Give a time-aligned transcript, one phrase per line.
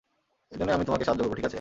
[0.51, 1.49] এজন্যই আমি তোমাকে সাহায্য করব, ঠিক আছে?